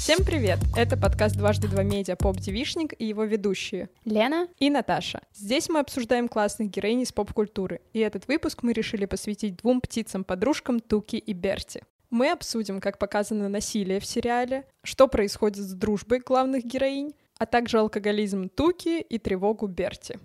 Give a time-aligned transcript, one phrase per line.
[0.00, 0.58] Всем привет!
[0.74, 5.20] Это подкаст «Дважды два медиа» «Поп-девишник» и его ведущие Лена и Наташа.
[5.34, 10.80] Здесь мы обсуждаем классных героинь из поп-культуры, и этот выпуск мы решили посвятить двум птицам-подружкам
[10.80, 11.82] Туки и Берти.
[12.08, 17.78] Мы обсудим, как показано насилие в сериале, что происходит с дружбой главных героинь, а также
[17.78, 20.18] алкоголизм Туки и тревогу Берти.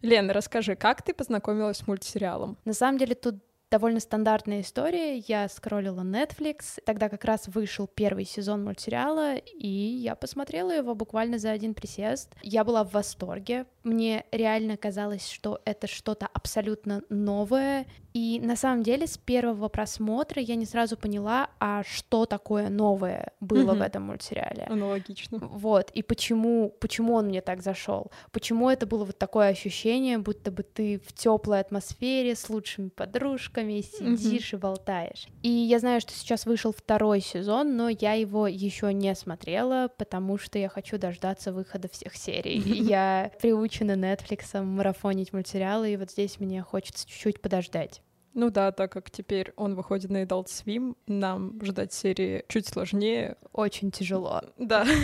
[0.00, 2.56] Лена, расскажи, как ты познакомилась с мультсериалом?
[2.64, 3.34] На самом деле тут
[3.70, 5.18] довольно стандартная история.
[5.18, 11.38] Я скроллила Netflix, тогда как раз вышел первый сезон мультсериала, и я посмотрела его буквально
[11.38, 12.34] за один присест.
[12.42, 13.66] Я была в восторге.
[13.82, 17.86] Мне реально казалось, что это что-то абсолютно новое.
[18.12, 23.32] И на самом деле с первого просмотра я не сразу поняла, а что такое новое
[23.38, 23.78] было mm-hmm.
[23.78, 24.64] в этом мультсериале.
[24.64, 25.38] Аналогично.
[25.40, 28.10] Вот, и почему, почему он мне так зашел?
[28.32, 33.59] Почему это было вот такое ощущение, будто бы ты в теплой атмосфере с лучшими подружками,
[33.60, 33.80] девушками
[34.16, 34.56] сидишь mm-hmm.
[34.56, 35.28] и болтаешь.
[35.42, 40.38] И я знаю, что сейчас вышел второй сезон, но я его еще не смотрела, потому
[40.38, 42.58] что я хочу дождаться выхода всех серий.
[42.90, 48.02] Я приучена Netflix марафонить мультсериалы, и вот здесь мне хочется чуть-чуть подождать.
[48.32, 53.36] Ну да, так как теперь он выходит на Adult Swim, нам ждать серии чуть сложнее.
[53.52, 54.42] Очень тяжело.
[54.56, 54.86] Да.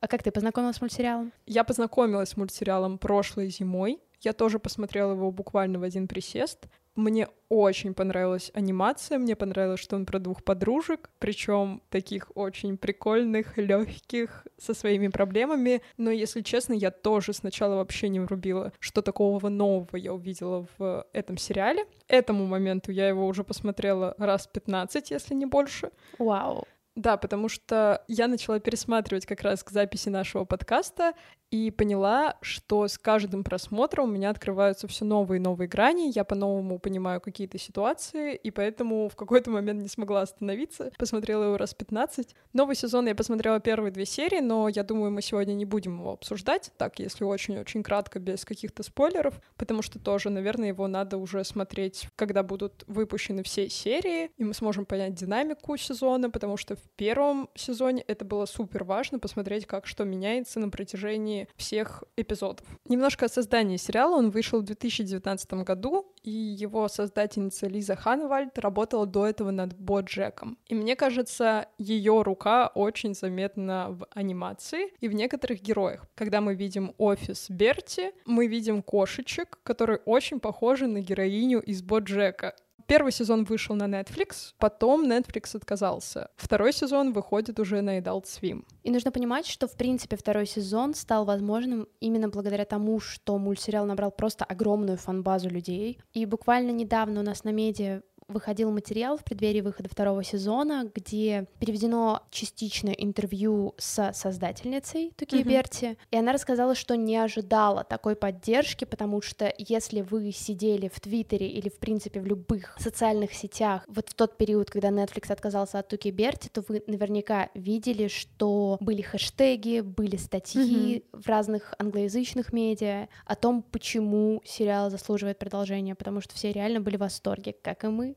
[0.00, 1.32] А как ты познакомилась с мультсериалом?
[1.46, 3.98] Я познакомилась с мультсериалом прошлой зимой.
[4.20, 6.68] Я тоже посмотрела его буквально в один присест.
[6.96, 13.58] Мне очень понравилась анимация, мне понравилось, что он про двух подружек, причем таких очень прикольных,
[13.58, 15.82] легких, со своими проблемами.
[15.98, 21.06] Но, если честно, я тоже сначала вообще не врубила, что такого нового я увидела в
[21.12, 21.84] этом сериале.
[22.08, 25.90] Этому моменту я его уже посмотрела раз 15, если не больше.
[26.18, 26.66] Вау.
[26.96, 31.12] Да, потому что я начала пересматривать как раз к записи нашего подкаста
[31.50, 36.24] и поняла, что с каждым просмотром у меня открываются все новые и новые грани, я
[36.24, 41.74] по-новому понимаю какие-то ситуации, и поэтому в какой-то момент не смогла остановиться, посмотрела его раз
[41.74, 42.34] 15.
[42.52, 46.12] Новый сезон я посмотрела первые две серии, но я думаю, мы сегодня не будем его
[46.12, 51.44] обсуждать, так, если очень-очень кратко, без каких-то спойлеров, потому что тоже, наверное, его надо уже
[51.44, 56.82] смотреть, когда будут выпущены все серии, и мы сможем понять динамику сезона, потому что в
[56.96, 62.66] первом сезоне это было супер важно, посмотреть, как что меняется на протяжении протяжении всех эпизодов.
[62.88, 64.16] Немножко о создании сериала.
[64.16, 70.58] Он вышел в 2019 году, и его создательница Лиза Ханвальд работала до этого над Боджеком.
[70.66, 76.06] И мне кажется, ее рука очень заметна в анимации и в некоторых героях.
[76.14, 82.54] Когда мы видим офис Берти, мы видим кошечек, которые очень похожи на героиню из Боджека.
[82.86, 86.30] Первый сезон вышел на Netflix, потом Netflix отказался.
[86.36, 88.64] Второй сезон выходит уже на Adult Swim.
[88.84, 93.86] И нужно понимать, что, в принципе, второй сезон стал возможным именно благодаря тому, что мультсериал
[93.86, 95.98] набрал просто огромную фан-базу людей.
[96.12, 101.46] И буквально недавно у нас на медиа выходил материал в преддверии выхода второго сезона, где
[101.60, 105.48] переведено частичное интервью с создательницей Туки mm-hmm.
[105.48, 111.00] Берти, и она рассказала, что не ожидала такой поддержки, потому что если вы сидели в
[111.00, 115.78] Твиттере или, в принципе, в любых социальных сетях вот в тот период, когда Netflix отказался
[115.78, 121.22] от Туки Берти, то вы наверняка видели, что были хэштеги, были статьи mm-hmm.
[121.22, 126.96] в разных англоязычных медиа о том, почему сериал заслуживает продолжения, потому что все реально были
[126.96, 128.15] в восторге, как и мы.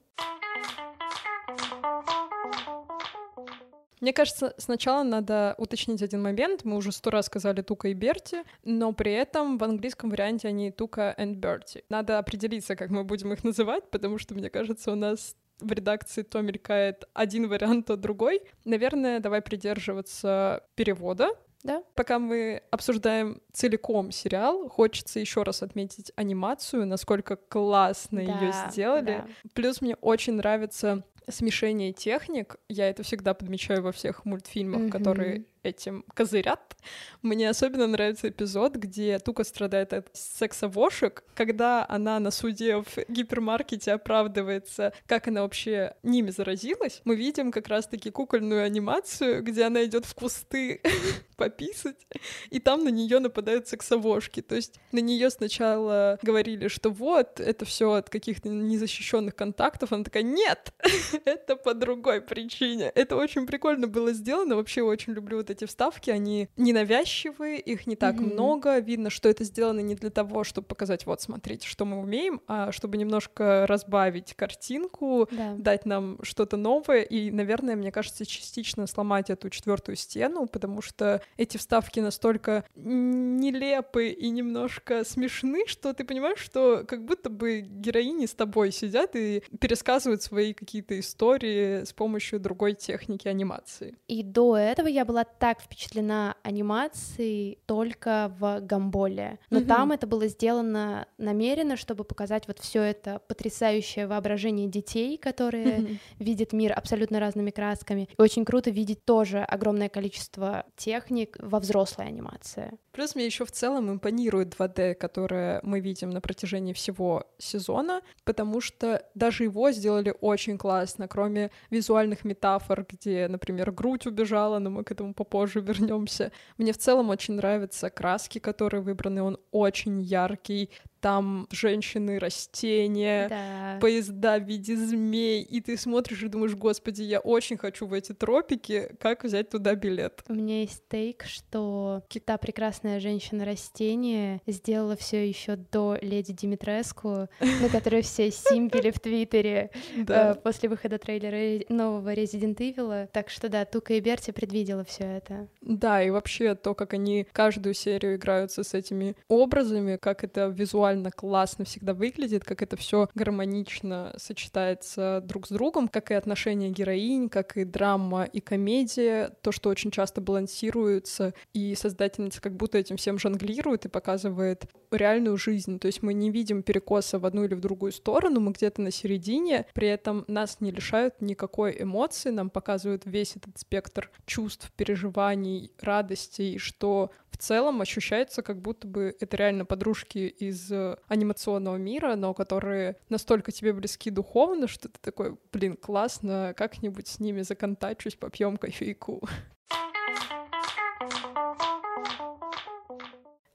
[4.02, 6.64] Мне кажется, сначала надо уточнить один момент.
[6.64, 10.72] Мы уже сто раз сказали Тука и Берти, но при этом в английском варианте они
[10.72, 11.84] Тука и Берти.
[11.90, 16.22] Надо определиться, как мы будем их называть, потому что, мне кажется, у нас в редакции
[16.22, 18.42] то мелькает один вариант, то другой.
[18.64, 21.32] Наверное, давай придерживаться перевода,
[21.64, 21.84] да.
[21.96, 29.24] Пока мы обсуждаем целиком сериал, хочется еще раз отметить анимацию, насколько классно да, ее сделали.
[29.26, 29.50] Да.
[29.54, 32.58] Плюс мне очень нравится смешение техник.
[32.70, 34.92] Я это всегда подмечаю во всех мультфильмах, mm-hmm.
[34.92, 36.76] которые этим козырят.
[37.22, 43.94] Мне особенно нравится эпизод, где Тука страдает от сексовошек, когда она на суде в гипермаркете
[43.94, 47.02] оправдывается, как она вообще ними заразилась.
[47.04, 50.82] Мы видим как раз-таки кукольную анимацию, где она идет в кусты
[51.38, 52.08] пописать,
[52.50, 54.42] и там на нее нападают сексовошки.
[54.42, 59.92] То есть на нее сначала говорили, что вот, это все от каких-то незащищенных контактов.
[59.92, 60.74] Она такая, нет,
[61.26, 62.92] это по другой причине.
[62.96, 64.56] Это очень прикольно было сделано.
[64.56, 68.34] Вообще очень люблю вот вот эти вставки, они ненавязчивые, их не так mm-hmm.
[68.34, 72.42] много, видно, что это сделано не для того, чтобы показать, вот, смотрите, что мы умеем,
[72.48, 75.56] а чтобы немножко разбавить картинку, да.
[75.58, 81.22] дать нам что-то новое, и, наверное, мне кажется, частично сломать эту четвертую стену, потому что
[81.38, 88.26] эти вставки настолько нелепы и немножко смешны, что ты понимаешь, что как будто бы героини
[88.26, 93.96] с тобой сидят и пересказывают свои какие-то истории с помощью другой техники анимации.
[94.08, 99.40] И до этого я была так впечатлена анимацией только в Гамболе.
[99.50, 99.66] Но mm-hmm.
[99.66, 106.00] там это было сделано намеренно, чтобы показать вот все это потрясающее воображение детей, которые mm-hmm.
[106.20, 108.10] видят мир абсолютно разными красками.
[108.18, 112.78] И очень круто видеть тоже огромное количество техник во взрослой анимации.
[112.92, 118.60] Плюс мне еще в целом импонирует 2D, которое мы видим на протяжении всего сезона, потому
[118.60, 124.84] что даже его сделали очень классно, кроме визуальных метафор, где, например, грудь убежала, но мы
[124.84, 126.32] к этому попозже вернемся.
[126.58, 133.80] Мне в целом очень нравятся краски, которые выбраны, он очень яркий, там женщины, растения, да.
[133.80, 138.14] поезда в виде змей, и ты смотришь и думаешь, господи, я очень хочу в эти
[138.14, 140.24] тропики, как взять туда билет?
[140.28, 147.70] У меня есть тейк, что та прекрасная женщина-растение сделала все еще до леди Димитреску, на
[147.72, 149.72] которой все симпели в Твиттере
[150.08, 153.08] э, после выхода трейлера нового Resident Evil.
[153.12, 155.48] Так что да, Тука и Берти предвидела все это.
[155.62, 160.89] Да, и вообще то, как они каждую серию играются с этими образами, как это визуально
[160.90, 166.70] визуально классно всегда выглядит, как это все гармонично сочетается друг с другом, как и отношения
[166.70, 172.78] героинь, как и драма и комедия, то, что очень часто балансируется, и создательница как будто
[172.78, 175.80] этим всем жонглирует и показывает реальную жизнь.
[175.80, 178.92] То есть мы не видим перекоса в одну или в другую сторону, мы где-то на
[178.92, 185.72] середине, при этом нас не лишают никакой эмоции, нам показывают весь этот спектр чувств, переживаний,
[185.80, 192.16] радостей, что в целом ощущается, как будто бы это реально подружки из э, анимационного мира,
[192.16, 198.16] но которые настолько тебе близки духовно, что ты такой, блин, классно, как-нибудь с ними законтачусь,
[198.16, 199.28] попьем кофейку.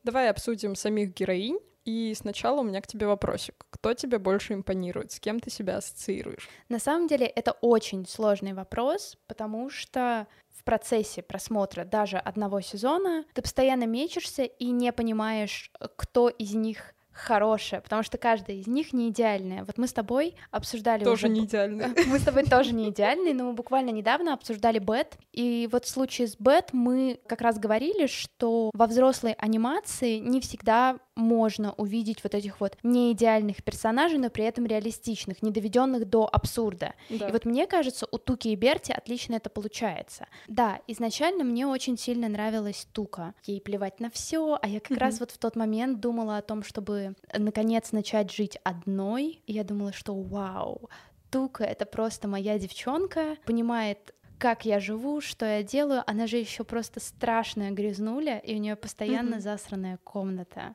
[0.04, 1.58] Давай обсудим самих героинь.
[1.84, 3.66] И сначала у меня к тебе вопросик.
[3.70, 5.12] Кто тебе больше импонирует?
[5.12, 6.48] С кем ты себя ассоциируешь?
[6.68, 13.24] На самом деле это очень сложный вопрос, потому что в процессе просмотра даже одного сезона
[13.34, 18.92] ты постоянно мечешься и не понимаешь, кто из них хорошая, потому что каждая из них
[18.92, 19.64] не идеальная.
[19.64, 21.34] Вот мы с тобой обсуждали тоже уже...
[21.34, 21.94] не идеальные.
[22.06, 25.88] Мы с тобой тоже не идеальные, но мы буквально недавно обсуждали Бет, и вот в
[25.88, 32.22] случае с Бет мы как раз говорили, что во взрослой анимации не всегда можно увидеть
[32.22, 36.94] вот этих вот неидеальных персонажей, но при этом реалистичных, не доведенных до абсурда.
[37.10, 37.28] Да.
[37.28, 40.26] И вот мне кажется, у Туки и Берти отлично это получается.
[40.48, 43.34] Да, изначально мне очень сильно нравилась Тука.
[43.44, 45.00] Ей плевать на все, а я как mm-hmm.
[45.00, 49.42] раз вот в тот момент думала о том, чтобы наконец начать жить одной.
[49.46, 50.90] И я думала, что вау,
[51.30, 54.14] Тука— это просто моя девчонка, понимает
[54.44, 56.02] как я живу, что я делаю.
[56.06, 59.40] Она же еще просто страшная грязнуля, и у нее постоянно mm-hmm.
[59.40, 60.74] засранная комната.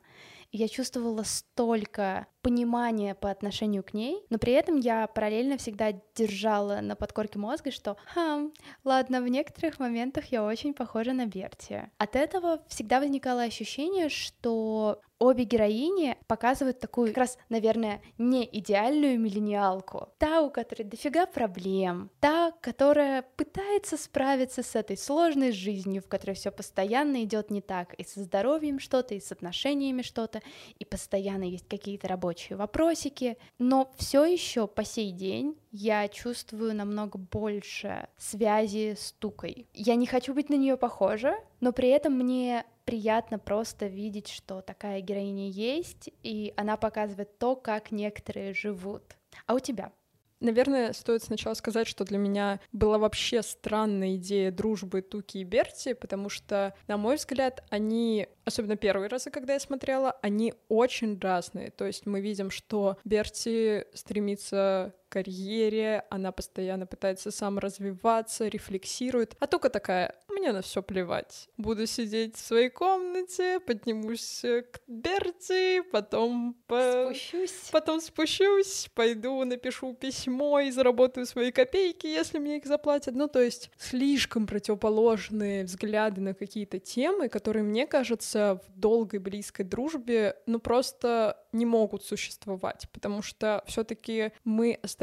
[0.50, 5.92] И я чувствовала столько понимания по отношению к ней, но при этом я параллельно всегда
[6.16, 8.50] держала на подкорке мозга, что «Хм,
[8.82, 11.88] ладно, в некоторых моментах я очень похожа на Берти».
[11.96, 19.20] От этого всегда возникало ощущение, что обе героини показывают такую, как раз, наверное, не идеальную
[19.20, 20.08] миллениалку.
[20.18, 26.32] Та, у которой дофига проблем, та, которая пытается справиться с этой сложной жизнью, в которой
[26.32, 30.40] все постоянно идет не так, и со здоровьем что-то, и с отношениями что-то,
[30.78, 37.18] и постоянно есть какие-то рабочие вопросики, но все еще по сей день я чувствую намного
[37.18, 39.68] больше связи с Тукой.
[39.74, 44.62] Я не хочу быть на нее похожа, но при этом мне приятно просто видеть, что
[44.62, 49.16] такая героиня есть, и она показывает то, как некоторые живут.
[49.46, 49.92] А у тебя?
[50.40, 55.92] Наверное, стоит сначала сказать, что для меня была вообще странная идея дружбы Туки и Берти,
[55.92, 61.70] потому что, на мой взгляд, они, особенно первые разы, когда я смотрела, они очень разные.
[61.70, 69.36] То есть мы видим, что Берти стремится карьере, она постоянно пытается саморазвиваться, рефлексирует.
[69.40, 71.48] А только такая, мне на все плевать.
[71.58, 77.10] Буду сидеть в своей комнате, поднимусь к Берти, потом по...
[77.10, 77.68] спущусь.
[77.72, 83.14] Потом спущусь, пойду напишу письмо и заработаю свои копейки, если мне их заплатят.
[83.14, 89.64] Ну, то есть слишком противоположные взгляды на какие-то темы, которые, мне кажется, в долгой близкой
[89.64, 94.99] дружбе, ну просто не могут существовать, потому что все-таки мы остаемся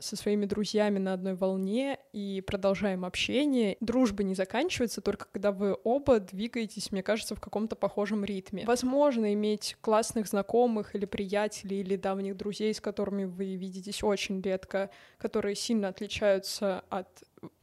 [0.00, 3.76] со своими друзьями на одной волне и продолжаем общение.
[3.80, 8.64] Дружба не заканчивается только когда вы оба двигаетесь, мне кажется, в каком-то похожем ритме.
[8.66, 14.90] Возможно иметь классных знакомых или приятелей или давних друзей, с которыми вы видитесь очень редко,
[15.18, 17.08] которые сильно отличаются от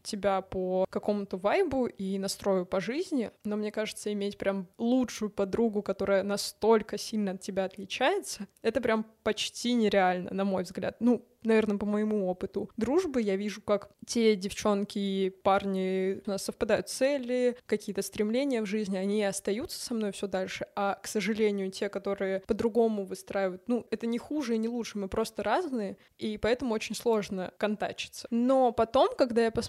[0.04, 5.82] тебя по какому-то вайбу и настрою по жизни, но мне кажется, иметь прям лучшую подругу,
[5.82, 10.98] которая настолько сильно от тебя отличается, это прям почти нереально, на мой взгляд.
[11.00, 16.44] Ну, наверное, по моему опыту дружбы я вижу, как те девчонки и парни у нас
[16.44, 21.72] совпадают цели, какие-то стремления в жизни, они остаются со мной все дальше, а, к сожалению,
[21.72, 26.38] те, которые по-другому выстраивают, ну, это не хуже и не лучше, мы просто разные, и
[26.38, 28.28] поэтому очень сложно контачиться.
[28.32, 29.69] Но потом, когда я посмотрела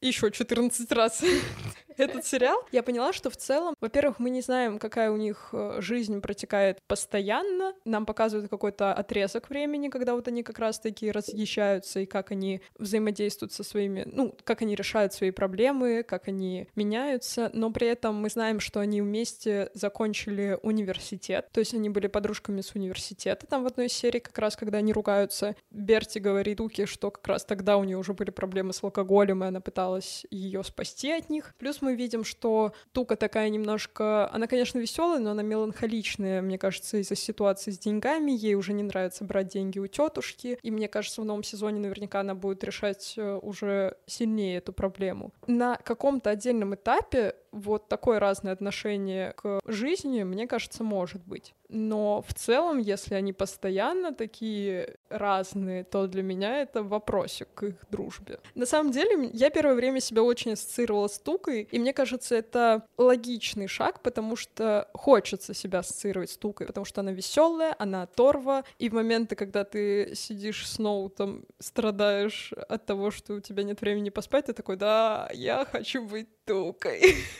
[0.00, 1.22] еще 14 раз
[1.96, 5.80] этот сериал, я поняла, что в целом, во-первых, мы не знаем, какая у них э,
[5.80, 12.06] жизнь протекает постоянно, нам показывают какой-то отрезок времени, когда вот они как раз-таки разъезжаются, и
[12.06, 17.70] как они взаимодействуют со своими, ну, как они решают свои проблемы, как они меняются, но
[17.70, 22.74] при этом мы знаем, что они вместе закончили университет, то есть они были подружками с
[22.74, 27.26] университета, там в одной серии как раз, когда они ругаются, Берти говорит Туке, что как
[27.26, 29.00] раз тогда у нее уже были проблемы с алкоголем,
[29.44, 31.54] и она пыталась ее спасти от них.
[31.58, 34.30] Плюс мы видим, что Тука такая немножко...
[34.32, 38.30] Она, конечно, веселая, но она меланхоличная, мне кажется, из-за ситуации с деньгами.
[38.30, 40.58] Ей уже не нравится брать деньги у тетушки.
[40.62, 45.32] И мне кажется, в новом сезоне наверняка она будет решать э, уже сильнее эту проблему.
[45.46, 51.54] На каком-то отдельном этапе вот такое разное отношение к жизни, мне кажется, может быть.
[51.70, 57.74] Но в целом, если они постоянно такие разные, то для меня это вопросик к их
[57.90, 58.40] дружбе.
[58.54, 62.86] На самом деле, я первое время себя очень ассоциировала с Тукой, и мне кажется, это
[62.98, 68.64] логичный шаг, потому что хочется себя ассоциировать с Тукой, потому что она веселая, она оторва,
[68.78, 73.80] и в моменты, когда ты сидишь с ноутом, страдаешь от того, что у тебя нет
[73.80, 77.00] времени поспать, ты такой, да, я хочу быть Тукой.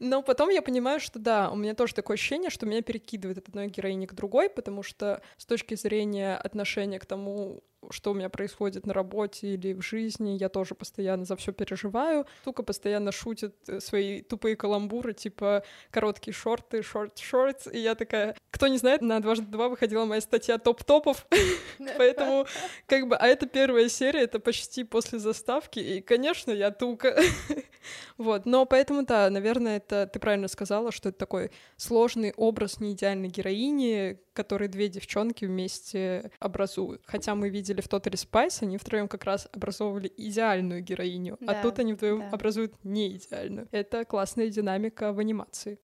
[0.00, 3.48] Но потом я понимаю, что да, у меня тоже такое ощущение, что меня перекидывает от
[3.48, 8.28] одной героини к другой, потому что с точки зрения отношения к тому, что у меня
[8.28, 12.26] происходит на работе или в жизни, я тоже постоянно за все переживаю.
[12.44, 18.36] Тука постоянно шутит э, свои тупые каламбуры, типа короткие шорты, шорт-шортс, и я такая...
[18.50, 21.26] Кто не знает, на дважды два выходила моя статья топ-топов,
[21.98, 22.46] поэтому
[22.86, 23.16] как бы...
[23.16, 27.18] А это первая серия, это почти после заставки, и, конечно, я Тука.
[28.18, 30.06] вот, но поэтому, да, наверное, это...
[30.06, 37.02] Ты правильно сказала, что это такой сложный образ неидеальной героини, который две девчонки вместе образуют.
[37.06, 41.60] Хотя мы видели в Totally Spice, они втроем как раз образовывали идеальную героиню, а да,
[41.60, 42.30] а тут они вдвоем да.
[42.30, 43.68] образуют не идеальную.
[43.70, 45.78] Это классная динамика в анимации.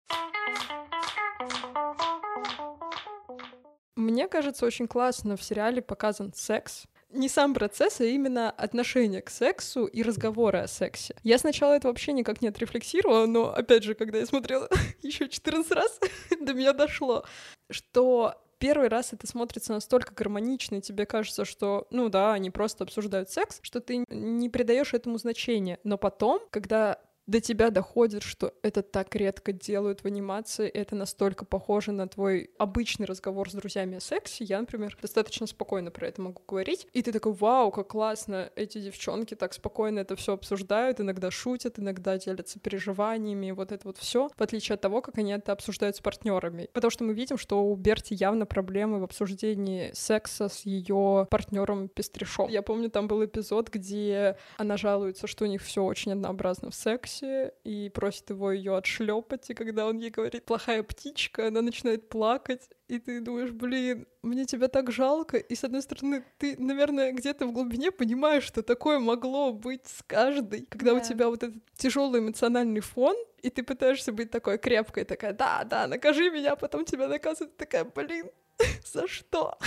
[3.96, 6.84] Мне кажется, очень классно в сериале показан секс,
[7.16, 11.16] не сам процесс, а именно отношение к сексу и разговоры о сексе.
[11.24, 14.70] Я сначала это вообще никак не отрефлексировала, но, опять же, когда я смотрела
[15.02, 16.00] еще 14 раз,
[16.42, 17.26] до меня дошло,
[17.70, 22.84] что первый раз это смотрится настолько гармонично, и тебе кажется, что, ну да, они просто
[22.84, 25.80] обсуждают секс, что ты не придаешь этому значения.
[25.84, 31.46] Но потом, когда до тебя доходит, что это так редко делают в анимации, это настолько
[31.46, 34.44] похоже на твой обычный разговор с друзьями о сексе.
[34.44, 36.88] Я, например, достаточно спокойно про это могу говорить.
[36.94, 41.80] И ты такой, вау, как классно, эти девчонки так спокойно это все обсуждают, иногда шутят,
[41.80, 45.96] иногда делятся переживаниями, вот это вот все, в отличие от того, как они это обсуждают
[45.96, 46.70] с партнерами.
[46.74, 51.88] Потому что мы видим, что у Берти явно проблемы в обсуждении секса с ее партнером
[51.88, 52.50] Пестришом.
[52.50, 56.76] Я помню, там был эпизод, где она жалуется, что у них все очень однообразно в
[56.76, 61.62] сексе, Максе и просит его ее отшлепать, и когда он ей говорит «плохая птичка», она
[61.62, 66.56] начинает плакать, и ты думаешь, блин, мне тебя так жалко, и с одной стороны, ты,
[66.58, 70.98] наверное, где-то в глубине понимаешь, что такое могло быть с каждой, когда да.
[70.98, 75.64] у тебя вот этот тяжелый эмоциональный фон, и ты пытаешься быть такой крепкой, такая, да,
[75.64, 78.30] да, накажи меня, а потом тебя наказывают, такая, блин,
[78.86, 79.58] за что?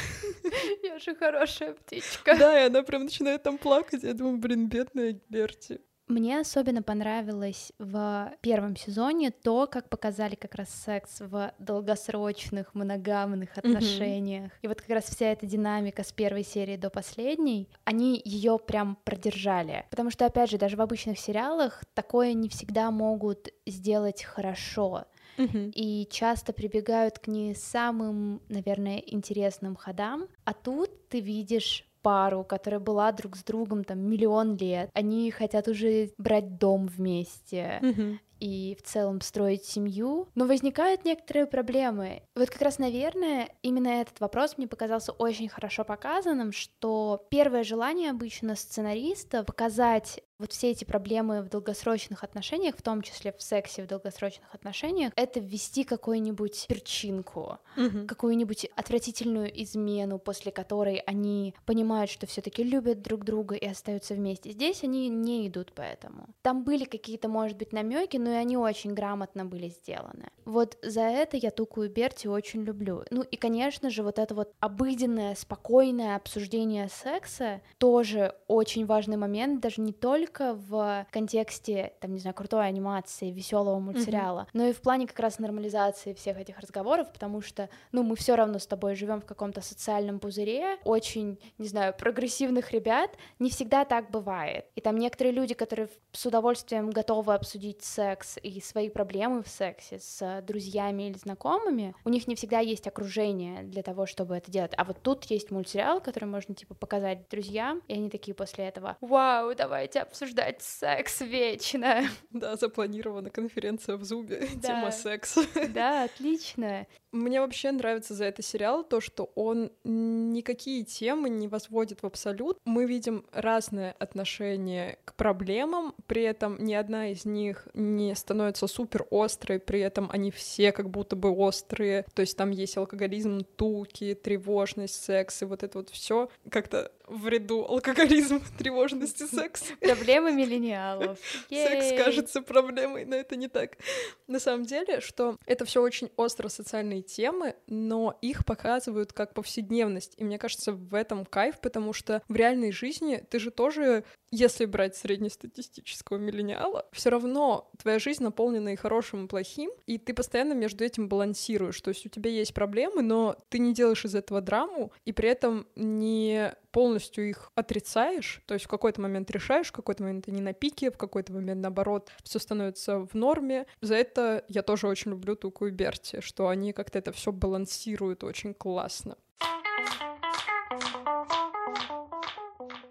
[0.83, 2.37] Я же хорошая птичка.
[2.38, 4.02] Да, и она прям начинает там плакать.
[4.02, 5.81] Я думаю, блин, бедная Берти.
[6.08, 13.58] Мне особенно понравилось в первом сезоне то, как показали как раз секс в долгосрочных моногамных
[13.58, 14.44] отношениях.
[14.52, 14.58] Mm-hmm.
[14.62, 18.96] И вот как раз вся эта динамика с первой серии до последней, они ее прям
[19.04, 19.84] продержали.
[19.90, 25.04] Потому что, опять же, даже в обычных сериалах такое не всегда могут сделать хорошо.
[25.36, 25.72] Mm-hmm.
[25.74, 30.26] И часто прибегают к не самым, наверное, интересным ходам.
[30.44, 34.90] А тут ты видишь пару, которая была друг с другом там миллион лет.
[34.95, 37.78] Они хотят уже брать дом вместе.
[37.83, 38.19] Mm-hmm.
[38.40, 42.23] и в целом строить семью, но возникают некоторые проблемы.
[42.37, 48.11] Вот как раз, наверное, именно этот вопрос мне показался очень хорошо показанным, что первое желание
[48.11, 53.83] обычно сценариста показать вот все эти проблемы в долгосрочных отношениях, в том числе в сексе
[53.83, 58.07] в долгосрочных отношениях, это ввести какую-нибудь перчинку, Мгм.
[58.07, 64.52] какую-нибудь отвратительную измену, после которой они понимают, что все-таки любят друг друга и остаются вместе.
[64.52, 66.28] Здесь они не идут по этому.
[66.42, 70.30] Там были какие-то, может быть, намеки, но и они очень грамотно были сделаны.
[70.45, 73.02] Вот за это я Туку и Берти очень люблю.
[73.11, 79.61] Ну и, конечно же, вот это вот обыденное, спокойное обсуждение секса тоже очень важный момент,
[79.61, 84.80] даже не только в контексте, там, не знаю, крутой анимации, веселого мультсериала, но и в
[84.80, 88.94] плане как раз нормализации всех этих разговоров, потому что, ну, мы все равно с тобой
[88.94, 94.66] живем в каком-то социальном пузыре, очень, не знаю, прогрессивных ребят, не всегда так бывает.
[94.75, 99.99] И там некоторые люди, которые с удовольствием готовы обсудить секс и свои проблемы в сексе
[100.00, 104.73] с друзьями или знакомыми, у них не всегда есть окружение для того, чтобы это делать.
[104.76, 108.97] А вот тут есть мультсериал, который можно, типа, показать друзьям, и они такие после этого,
[109.00, 112.02] вау, давайте обсуждать секс вечно.
[112.30, 114.68] Да, запланирована конференция в Зубе, Да.
[114.68, 115.42] тема секса.
[115.75, 116.87] Да, отлично.
[117.12, 122.58] Мне вообще нравится за это сериал то, что он никакие темы не возводит в абсолют.
[122.64, 129.06] Мы видим разное отношение к проблемам, при этом ни одна из них не становится супер
[129.10, 132.04] острой, при этом они все как будто бы острые.
[132.14, 137.28] То есть там есть алкоголизм, туки, тревожность, секс и вот это вот все как-то в
[137.28, 139.64] ряду алкоголизм, тревожность и секс.
[139.80, 141.18] Проблемы миллениалов.
[141.48, 143.78] Секс кажется проблемой, но это не так.
[144.26, 150.14] На самом деле, что это все очень остро социальные темы, но их показывают как повседневность.
[150.16, 154.64] И мне кажется, в этом кайф, потому что в реальной жизни ты же тоже, если
[154.64, 160.52] брать среднестатистического миллениала, все равно твоя жизнь наполнена и хорошим, и плохим, и ты постоянно
[160.52, 161.80] между этим балансируешь.
[161.80, 165.28] То есть у тебя есть проблемы, но ты не делаешь из этого драму, и при
[165.28, 170.40] этом не полностью их отрицаешь, то есть в какой-то момент решаешь, в какой-то момент не
[170.40, 173.66] на пике, в какой-то момент, наоборот, все становится в норме.
[173.80, 178.23] За это я тоже очень люблю Туку и Берти, что они как-то это все балансируют
[178.23, 179.16] очень классно.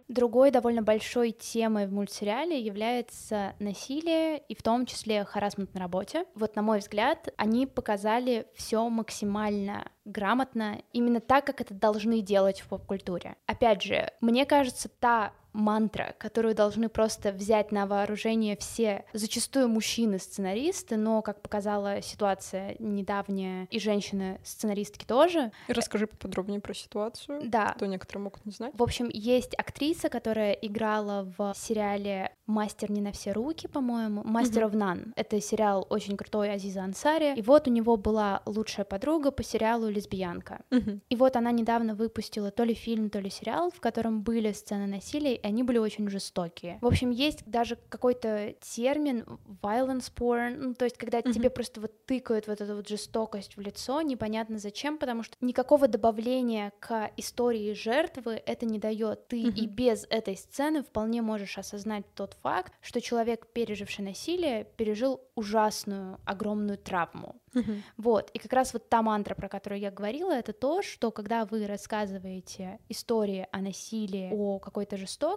[0.08, 6.26] Другой довольно большой темой в мультсериале является насилие и в том числе харасмент на работе.
[6.34, 12.62] Вот на мой взгляд, они показали все максимально грамотно, именно так, как это должны делать
[12.62, 13.36] в поп-культуре.
[13.46, 20.98] Опять же, мне кажется, та мантра, которую должны просто взять на вооружение все, зачастую мужчины-сценаристы,
[20.98, 25.52] но, как показала ситуация недавняя, и женщины-сценаристки тоже.
[25.68, 28.72] И расскажи поподробнее про ситуацию, Да, что некоторые могут не знать.
[28.76, 34.64] в общем, есть актриса, которая играла в сериале «Мастер не на все руки», по-моему, «Мастер
[34.64, 35.14] of None».
[35.16, 37.36] Это сериал очень крутой Азиза Ансари.
[37.36, 40.62] И вот у него была лучшая подруга по сериалу «Лесбиянка».
[40.70, 41.02] Мгм.
[41.10, 44.86] И вот она недавно выпустила то ли фильм, то ли сериал, в котором были сцены
[44.86, 46.78] насилия, они были очень жестокие.
[46.82, 49.26] В общем, есть даже какой-то термин
[49.62, 51.32] violence porn, ну, то есть когда Мгм.
[51.34, 55.88] тебе просто вот тыкают вот эту вот жестокость в лицо, непонятно зачем, потому что никакого
[55.88, 59.28] добавления к истории жертвы это не дает.
[59.28, 59.76] Ты и Мгм.
[59.76, 66.78] без этой сцены вполне можешь осознать тот факт, что человек, переживший насилие, пережил ужасную, огромную
[66.78, 67.36] травму.
[67.54, 67.84] Мгм.
[67.98, 71.46] Вот, и как раз вот та мантра, про которую я говорила, это то, что когда
[71.46, 75.37] вы рассказываете истории о насилии, о какой-то жестокости,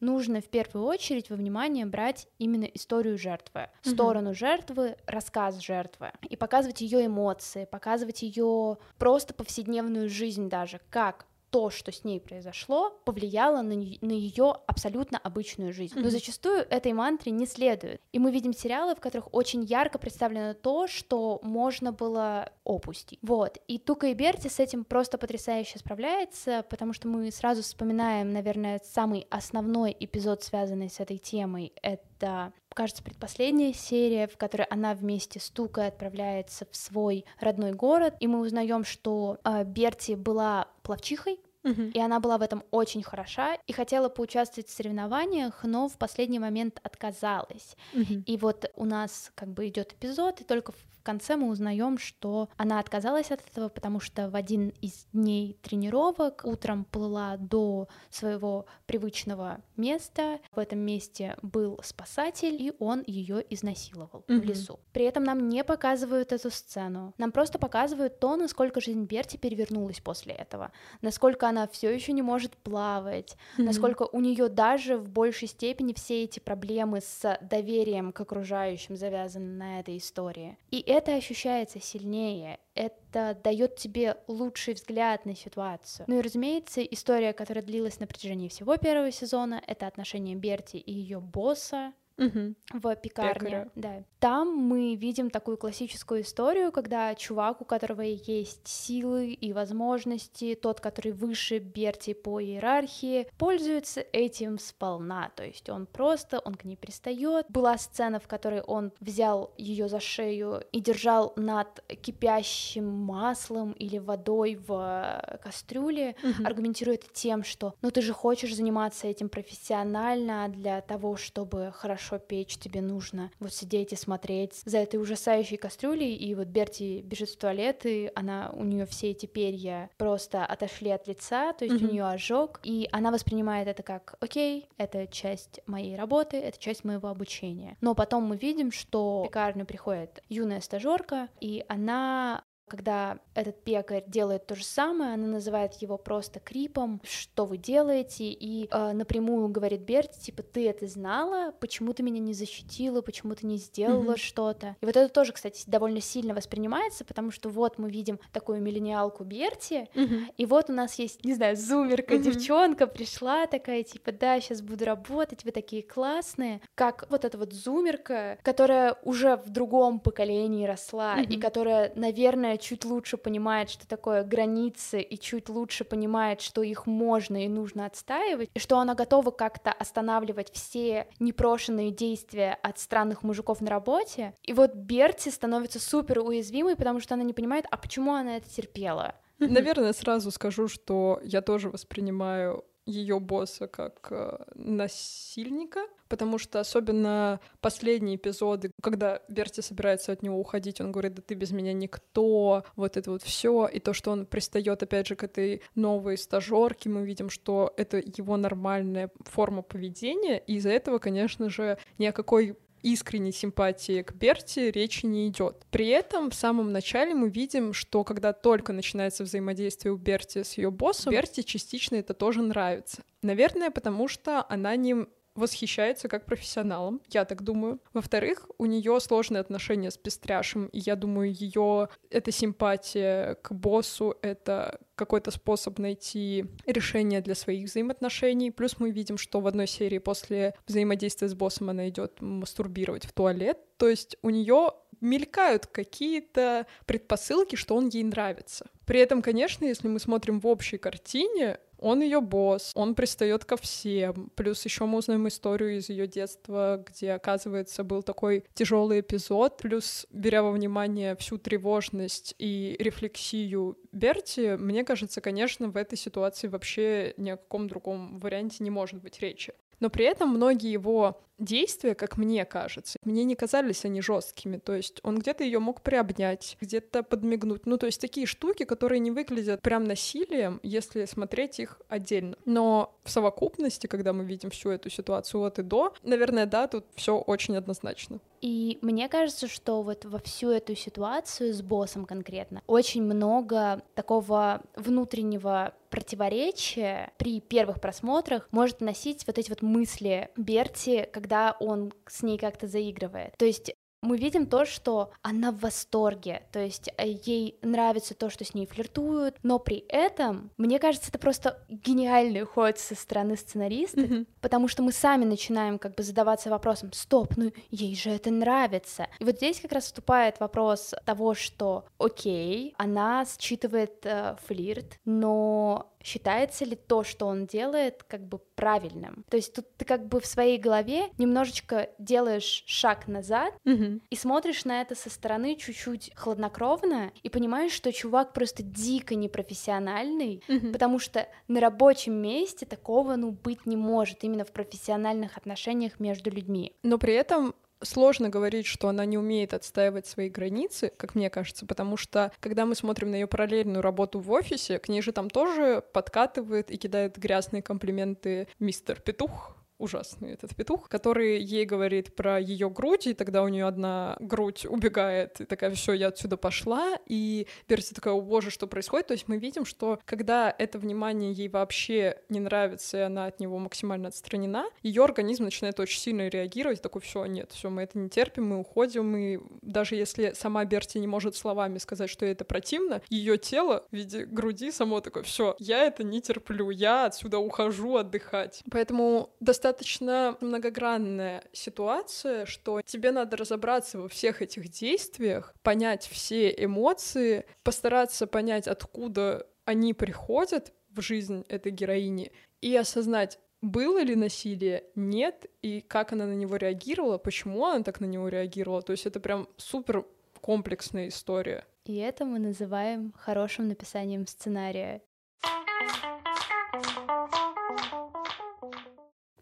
[0.00, 3.94] нужно в первую очередь во внимание брать именно историю жертвы, Мгм.
[3.94, 11.26] сторону жертвы, рассказ жертвы, и показывать ее эмоции, показывать ее просто повседневную жизнь даже, как
[11.56, 15.98] то, что с ней произошло, повлияло на, ее абсолютно обычную жизнь.
[15.98, 18.02] Но зачастую этой мантре не следует.
[18.12, 23.18] И мы видим сериалы, в которых очень ярко представлено то, что можно было опустить.
[23.22, 23.56] Вот.
[23.68, 28.78] И Тука и Берти с этим просто потрясающе справляется, потому что мы сразу вспоминаем, наверное,
[28.84, 31.72] самый основной эпизод, связанный с этой темой.
[31.80, 38.14] Это кажется, предпоследняя серия, в которой она вместе с Тукой отправляется в свой родной город,
[38.20, 41.90] и мы узнаем, что э, Берти была пловчихой, Мгм.
[41.94, 46.38] и она была в этом очень хороша и хотела поучаствовать в соревнованиях, но в последний
[46.38, 47.76] момент отказалась.
[47.92, 48.26] Мгм.
[48.26, 50.72] И вот у нас как бы идет эпизод, и только
[51.06, 56.42] конце мы узнаем, что она отказалась от этого, потому что в один из дней тренировок
[56.44, 60.40] утром плыла до своего привычного места.
[60.52, 64.40] В этом месте был спасатель, и он ее изнасиловал mm-hmm.
[64.40, 64.80] в лесу.
[64.92, 67.14] При этом нам не показывают эту сцену.
[67.18, 72.22] Нам просто показывают то, насколько жизнь Берти перевернулась после этого, насколько она все еще не
[72.22, 73.62] может плавать, mm-hmm.
[73.62, 79.52] насколько у нее даже в большей степени все эти проблемы с доверием к окружающим завязаны
[79.56, 80.58] на этой истории.
[80.72, 86.06] И это ощущается сильнее, это дает тебе лучший взгляд на ситуацию.
[86.08, 90.92] Ну и, разумеется, история, которая длилась на протяжении всего первого сезона, это отношения Берти и
[90.92, 92.54] ее босса, угу.
[92.72, 93.34] в пекарне.
[93.34, 93.68] Пекаря.
[93.74, 94.04] Да.
[94.18, 100.80] Там мы видим такую классическую историю, когда чувак, у которого есть силы и возможности, тот,
[100.80, 105.30] который выше Берти по иерархии, пользуется этим сполна.
[105.36, 107.46] То есть он просто, он к ней пристает.
[107.48, 113.98] Была сцена, в которой он взял ее за шею и держал над кипящим маслом или
[113.98, 116.46] водой в кастрюле, угу.
[116.46, 122.24] аргументирует тем, что ну ты же хочешь заниматься этим профессионально для того, чтобы хорошо хорошо
[122.24, 127.30] печь, тебе нужно вот сидеть и смотреть за этой ужасающей кастрюлей, и вот Берти бежит
[127.30, 131.76] в туалет, и она, у нее все эти перья просто отошли от лица, то есть
[131.76, 131.88] mm-hmm.
[131.88, 136.84] у нее ожог, и она воспринимает это как, окей, это часть моей работы, это часть
[136.84, 137.76] моего обучения.
[137.80, 144.04] Но потом мы видим, что в пекарню приходит юная стажерка, и она когда этот пекарь
[144.06, 149.48] делает то же самое, она называет его просто крипом, что вы делаете, и э, напрямую
[149.48, 154.12] говорит Берти, типа, ты это знала, почему ты меня не защитила, почему ты не сделала
[154.12, 154.20] mm-hmm.
[154.20, 154.76] что-то.
[154.80, 159.22] И вот это тоже, кстати, довольно сильно воспринимается, потому что вот мы видим такую миллениалку
[159.24, 160.34] Берти, mm-hmm.
[160.36, 162.22] и вот у нас есть, не знаю, зумерка, mm-hmm.
[162.22, 167.52] девчонка пришла такая, типа, да, сейчас буду работать, вы такие классные, как вот эта вот
[167.52, 171.28] зумерка, которая уже в другом поколении росла, mm-hmm.
[171.28, 176.86] и которая, наверное, чуть лучше понимает, что такое границы, и чуть лучше понимает, что их
[176.86, 183.22] можно и нужно отстаивать, и что она готова как-то останавливать все непрошенные действия от странных
[183.22, 184.34] мужиков на работе.
[184.42, 188.48] И вот Берти становится супер уязвимой, потому что она не понимает, а почему она это
[188.48, 189.14] терпела.
[189.38, 197.40] Наверное, сразу скажу, что я тоже воспринимаю ее босса как э, насильника, потому что особенно
[197.60, 202.64] последние эпизоды, когда Берти собирается от него уходить, он говорит, да ты без меня никто,
[202.76, 206.88] вот это вот все, и то, что он пристает опять же к этой новой стажерке,
[206.88, 212.12] мы видим, что это его нормальная форма поведения, и из-за этого, конечно же, ни о
[212.12, 215.64] какой искренней симпатии к Берти речи не идет.
[215.70, 220.58] При этом в самом начале мы видим, что когда только начинается взаимодействие у Берти с
[220.58, 223.02] ее боссом, Берти частично это тоже нравится.
[223.22, 227.80] Наверное, потому что она не восхищается как профессионалом, я так думаю.
[227.92, 234.16] Во-вторых, у нее сложные отношения с Пестряшем, и я думаю, ее эта симпатия к боссу—
[234.22, 238.50] это какой-то способ найти решение для своих взаимоотношений.
[238.50, 243.12] Плюс мы видим, что в одной серии после взаимодействия с боссом она идет мастурбировать в
[243.12, 243.58] туалет.
[243.76, 248.66] То есть у нее мелькают какие-то предпосылки, что он ей нравится.
[248.86, 253.56] При этом, конечно, если мы смотрим в общей картине, он ее босс, он пристает ко
[253.56, 254.30] всем.
[254.34, 259.58] Плюс еще мы узнаем историю из ее детства, где, оказывается, был такой тяжелый эпизод.
[259.58, 266.48] Плюс, беря во внимание всю тревожность и рефлексию Берти, мне кажется, конечно, в этой ситуации
[266.48, 269.54] вообще ни о каком другом варианте не может быть речи.
[269.78, 274.58] Но при этом многие его действия, как мне кажется, мне не казались они жесткими.
[274.58, 277.66] То есть он где-то ее мог приобнять, где-то подмигнуть.
[277.66, 282.36] Ну, то есть такие штуки, которые не выглядят прям насилием, если смотреть их отдельно.
[282.44, 286.86] Но в совокупности, когда мы видим всю эту ситуацию от и до, наверное, да, тут
[286.94, 288.20] все очень однозначно.
[288.40, 294.62] И мне кажется, что вот во всю эту ситуацию с боссом конкретно очень много такого
[294.76, 301.25] внутреннего противоречия при первых просмотрах может носить вот эти вот мысли Берти, когда
[301.60, 303.34] он с ней как-то заигрывает.
[303.38, 308.30] То есть мы видим то, что она в восторге, то есть э, ей нравится то,
[308.30, 313.36] что с ней флиртуют, но при этом, мне кажется, это просто гениальный ход со стороны
[313.36, 314.26] сценариста, mm-hmm.
[314.40, 319.08] потому что мы сами начинаем как бы задаваться вопросом, стоп, ну ей же это нравится.
[319.18, 325.92] И вот здесь как раз вступает вопрос того, что, окей, она считывает э, флирт, но
[326.06, 329.24] считается ли то, что он делает, как бы правильным.
[329.28, 334.02] То есть тут ты как бы в своей голове немножечко делаешь шаг назад mm-hmm.
[334.08, 340.44] и смотришь на это со стороны чуть-чуть хладнокровно и понимаешь, что чувак просто дико непрофессиональный,
[340.46, 340.72] mm-hmm.
[340.72, 346.30] потому что на рабочем месте такого, ну, быть не может именно в профессиональных отношениях между
[346.30, 346.72] людьми.
[346.84, 351.66] Но при этом сложно говорить, что она не умеет отстаивать свои границы, как мне кажется,
[351.66, 355.30] потому что когда мы смотрим на ее параллельную работу в офисе, к ней же там
[355.30, 362.38] тоже подкатывает и кидает грязные комплименты мистер Петух, ужасный этот петух, который ей говорит про
[362.38, 366.98] ее грудь, и тогда у нее одна грудь убегает, и такая, все, я отсюда пошла,
[367.06, 369.08] и Перси такая, о боже, что происходит?
[369.08, 373.40] То есть мы видим, что когда это внимание ей вообще не нравится, и она от
[373.40, 377.98] него максимально отстранена, ее организм начинает очень сильно реагировать, такой, все, нет, все, мы это
[377.98, 382.44] не терпим, мы уходим, и даже если сама Берти не может словами сказать, что это
[382.44, 387.38] противно, ее тело в виде груди само такое, все, я это не терплю, я отсюда
[387.38, 388.62] ухожу отдыхать.
[388.70, 396.54] Поэтому достаточно достаточно многогранная ситуация, что тебе надо разобраться во всех этих действиях, понять все
[396.56, 404.84] эмоции, постараться понять, откуда они приходят в жизнь этой героини, и осознать, было ли насилие,
[404.94, 408.82] нет, и как она на него реагировала, почему она так на него реагировала.
[408.82, 410.04] То есть это прям супер
[410.40, 411.64] комплексная история.
[411.86, 415.02] И это мы называем хорошим написанием сценария.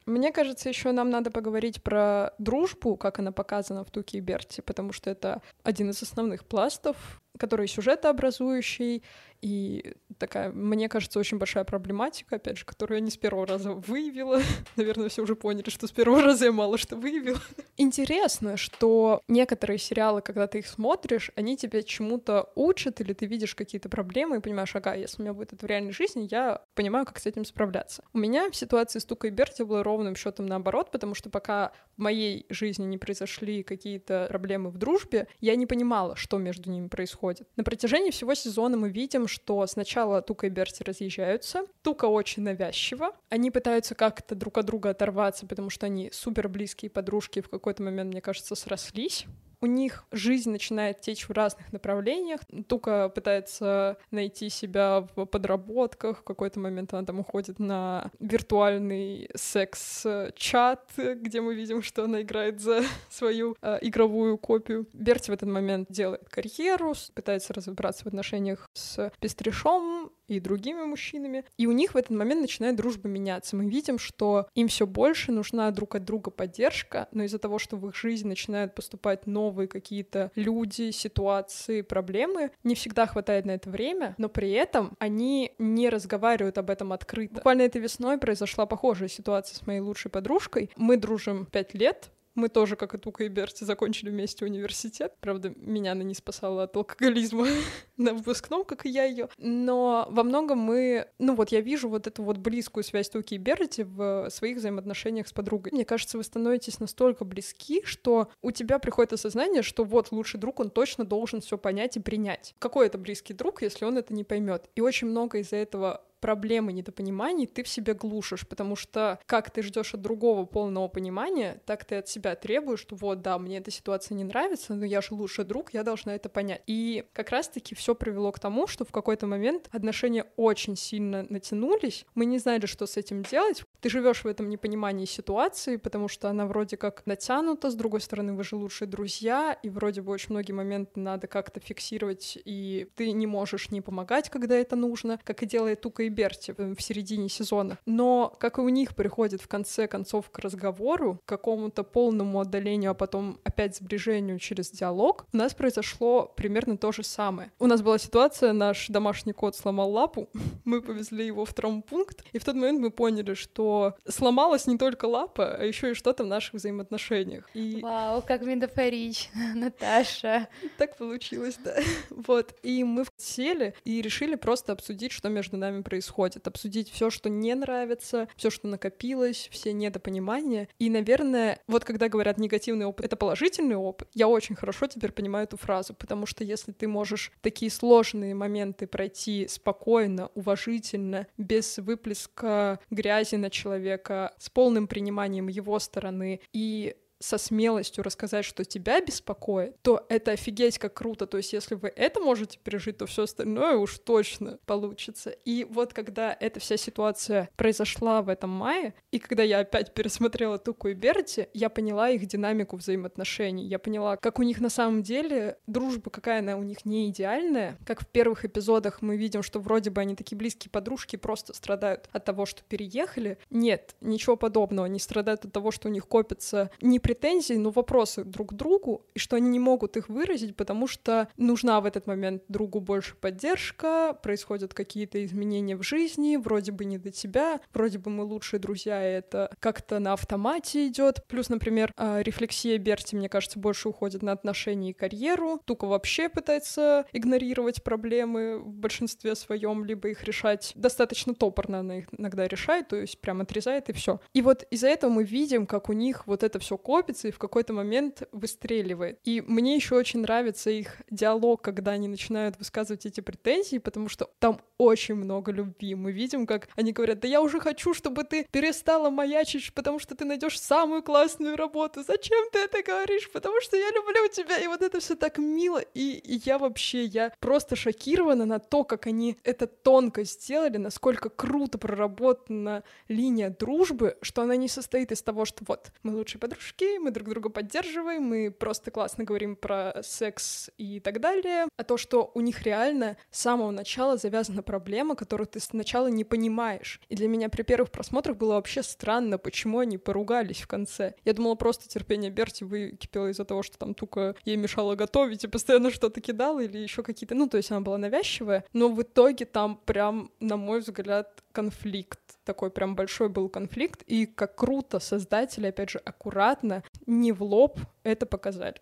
[0.06, 4.60] Мне кажется, еще нам надо поговорить про дружбу, как она показана в Туке и Берти,
[4.60, 9.02] потому что это один из основных пластов, который сюжетообразующий,
[9.44, 13.72] и такая, мне кажется, очень большая проблематика, опять же, которую я не с первого раза
[13.72, 14.40] выявила.
[14.76, 17.38] Наверное, все уже поняли, что с первого раза я мало что выявила.
[17.76, 23.54] Интересно, что некоторые сериалы, когда ты их смотришь, они тебя чему-то учат, или ты видишь
[23.54, 27.04] какие-то проблемы и понимаешь, ага, если у меня будет это в реальной жизни, я понимаю,
[27.04, 28.02] как с этим справляться.
[28.14, 32.00] У меня в ситуации с Тукой Берти было ровным счетом наоборот, потому что пока в
[32.00, 37.23] моей жизни не произошли какие-то проблемы в дружбе, я не понимала, что между ними происходит.
[37.56, 41.62] На протяжении всего сезона мы видим, что сначала Тука и Берти разъезжаются.
[41.82, 43.12] Тука очень навязчива.
[43.28, 47.82] Они пытаются как-то друг от друга оторваться, потому что они супер близкие подружки в какой-то
[47.82, 49.26] момент, мне кажется, срослись
[49.64, 52.40] у них жизнь начинает течь в разных направлениях.
[52.68, 60.90] Тука пытается найти себя в подработках, в какой-то момент она там уходит на виртуальный секс-чат,
[60.96, 64.86] где мы видим, что она играет за свою э, игровую копию.
[64.92, 71.44] Берти в этот момент делает карьеру, пытается разобраться в отношениях с Пестришом, и другими мужчинами.
[71.56, 73.56] И у них в этот момент начинает дружба меняться.
[73.56, 77.76] Мы видим, что им все больше нужна друг от друга поддержка, но из-за того, что
[77.76, 83.70] в их жизнь начинают поступать новые какие-то люди, ситуации, проблемы, не всегда хватает на это
[83.70, 87.34] время, но при этом они не разговаривают об этом открыто.
[87.34, 90.70] Буквально этой весной произошла похожая ситуация с моей лучшей подружкой.
[90.76, 95.14] Мы дружим пять лет, мы тоже, как и Тука и Берти, закончили вместе университет.
[95.20, 97.46] Правда, меня она не спасала от алкоголизма
[97.96, 99.28] на выпускном, как и я ее.
[99.38, 101.08] Но во многом мы...
[101.18, 105.28] Ну вот я вижу вот эту вот близкую связь Туки и Берти в своих взаимоотношениях
[105.28, 105.72] с подругой.
[105.72, 110.60] Мне кажется, вы становитесь настолько близки, что у тебя приходит осознание, что вот лучший друг,
[110.60, 112.54] он точно должен все понять и принять.
[112.58, 114.68] Какой это близкий друг, если он это не поймет?
[114.74, 119.62] И очень много из-за этого проблемы недопониманий ты в себе глушишь, потому что как ты
[119.62, 123.70] ждешь от другого полного понимания, так ты от себя требуешь, что вот, да, мне эта
[123.70, 126.62] ситуация не нравится, но я же лучший друг, я должна это понять.
[126.66, 132.06] И как раз-таки все привело к тому, что в какой-то момент отношения очень сильно натянулись,
[132.14, 133.62] мы не знали, что с этим делать.
[133.82, 138.32] Ты живешь в этом непонимании ситуации, потому что она вроде как натянута, с другой стороны,
[138.32, 143.12] вы же лучшие друзья, и вроде бы очень многие моменты надо как-то фиксировать, и ты
[143.12, 147.28] не можешь не помогать, когда это нужно, как и делает Тука и Берти в середине
[147.28, 147.78] сезона.
[147.86, 152.92] Но, как и у них приходит в конце концов к разговору, к какому-то полному отдалению,
[152.92, 157.50] а потом опять сближению через диалог, у нас произошло примерно то же самое.
[157.58, 160.28] У нас была ситуация, наш домашний кот сломал лапу,
[160.64, 165.06] мы повезли его в травмпункт, и в тот момент мы поняли, что сломалась не только
[165.06, 167.48] лапа, а еще и что-то в наших взаимоотношениях.
[167.54, 167.80] И...
[167.82, 170.48] Вау, как метафорично, Наташа.
[170.78, 171.74] Так получилось, да.
[172.10, 177.10] Вот, и мы сели и решили просто обсудить, что между нами происходит происходит, обсудить все,
[177.10, 180.68] что не нравится, все, что накопилось, все недопонимания.
[180.78, 185.44] И, наверное, вот когда говорят негативный опыт, это положительный опыт, я очень хорошо теперь понимаю
[185.44, 192.80] эту фразу, потому что если ты можешь такие сложные моменты пройти спокойно, уважительно, без выплеска
[192.90, 199.80] грязи на человека, с полным приниманием его стороны и со смелостью рассказать, что тебя беспокоит,
[199.82, 201.26] то это офигеть как круто.
[201.26, 205.30] То есть если вы это можете пережить, то все остальное уж точно получится.
[205.30, 210.58] И вот когда эта вся ситуация произошла в этом мае, и когда я опять пересмотрела
[210.58, 213.64] Туку и Берти, я поняла их динамику взаимоотношений.
[213.64, 217.78] Я поняла, как у них на самом деле дружба, какая она у них не идеальная.
[217.86, 222.10] Как в первых эпизодах мы видим, что вроде бы они такие близкие подружки, просто страдают
[222.12, 223.38] от того, что переехали.
[223.48, 224.86] Нет, ничего подобного.
[224.86, 229.06] Они страдают от того, что у них копятся непредсказуемые претензии, но вопросы друг к другу,
[229.14, 233.14] и что они не могут их выразить, потому что нужна в этот момент другу больше
[233.14, 238.60] поддержка, происходят какие-то изменения в жизни, вроде бы не до тебя, вроде бы мы лучшие
[238.60, 241.24] друзья, и это как-то на автомате идет.
[241.28, 245.60] Плюс, например, а, рефлексия Берти, мне кажется, больше уходит на отношения и карьеру.
[245.64, 252.06] Тука вообще пытается игнорировать проблемы в большинстве своем, либо их решать достаточно топорно она их
[252.16, 254.20] иногда решает, то есть прям отрезает и все.
[254.32, 257.38] И вот из-за этого мы видим, как у них вот это все копится и в
[257.38, 259.18] какой-то момент выстреливает.
[259.24, 264.30] И мне еще очень нравится их диалог, когда они начинают высказывать эти претензии, потому что
[264.38, 265.96] там очень много любви.
[265.96, 270.14] Мы видим, как они говорят, да я уже хочу, чтобы ты перестала маячить, потому что
[270.14, 272.04] ты найдешь самую классную работу.
[272.04, 273.28] Зачем ты это говоришь?
[273.32, 274.58] Потому что я люблю тебя.
[274.58, 275.80] И вот это все так мило.
[275.94, 281.28] И, и я вообще, я просто шокирована на то, как они это тонко сделали, насколько
[281.28, 286.83] круто проработана линия дружбы, что она не состоит из того, что вот мы лучшие подружки,
[287.00, 291.96] мы друг друга поддерживаем, мы просто классно говорим про секс и так далее, а то,
[291.96, 297.00] что у них реально с самого начала завязана проблема, которую ты сначала не понимаешь.
[297.08, 301.14] И для меня при первых просмотрах было вообще странно, почему они поругались в конце.
[301.24, 305.48] Я думала, просто терпение Берти выкипело из-за того, что там Тука ей мешала готовить и
[305.48, 307.34] постоянно что-то кидала или еще какие-то...
[307.34, 312.20] Ну, то есть она была навязчивая, но в итоге там прям, на мой взгляд, конфликт.
[312.44, 317.80] Такой прям большой был конфликт, и как круто создатели, опять же, аккуратно, не в лоб
[318.02, 318.76] это показали.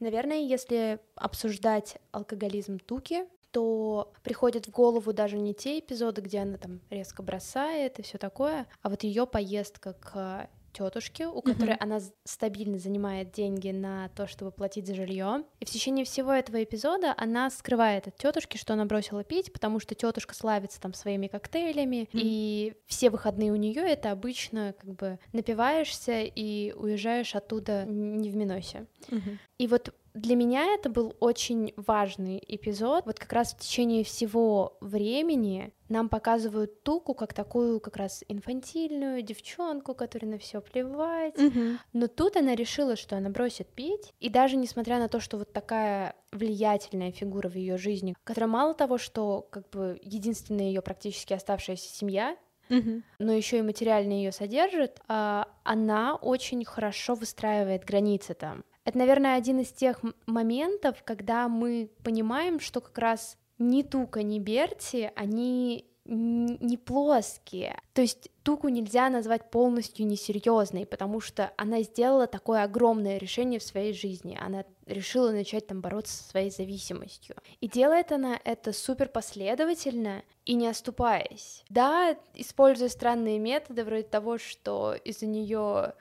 [0.00, 6.56] Наверное, если обсуждать алкоголизм Туки, то приходят в голову даже не те эпизоды, где она
[6.56, 11.80] там резко бросает и все такое, а вот ее поездка к тетушки, у которой mm-hmm.
[11.80, 15.44] она стабильно занимает деньги на то, чтобы платить за жилье.
[15.60, 19.80] И в течение всего этого эпизода она скрывает от тетушки, что она бросила пить, потому
[19.80, 22.20] что тетушка славится там своими коктейлями, mm-hmm.
[22.22, 28.36] и все выходные у нее это обычно как бы напиваешься и уезжаешь оттуда не в
[28.36, 28.86] минусе.
[29.08, 29.38] Mm-hmm.
[29.58, 33.06] И вот для меня это был очень важный эпизод.
[33.06, 39.22] Вот как раз в течение всего времени нам показывают Туку как такую как раз инфантильную
[39.22, 41.36] девчонку, которой на все плевать.
[41.36, 41.76] Mm-hmm.
[41.92, 44.12] Но тут она решила, что она бросит пить.
[44.18, 48.74] И даже несмотря на то, что вот такая влиятельная фигура в ее жизни, которая мало
[48.74, 52.36] того, что как бы единственная ее практически оставшаяся семья,
[52.68, 53.02] Mm-hmm.
[53.18, 58.62] но еще и материально ее содержит, а, она очень хорошо выстраивает границы там.
[58.84, 64.38] Это, наверное, один из тех моментов, когда мы понимаем, что как раз ни Тука, ни
[64.38, 67.78] Берти, они не плоские.
[67.92, 73.62] То есть Туку нельзя назвать полностью несерьезной, потому что она сделала такое огромное решение в
[73.62, 74.36] своей жизни.
[74.40, 77.36] Она решила начать там бороться со своей зависимостью.
[77.60, 81.64] И делает она это супер последовательно и не оступаясь.
[81.68, 85.92] Да, используя странные методы, вроде того, что из-за нее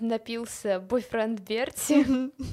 [0.00, 2.06] напился бойфренд Берти.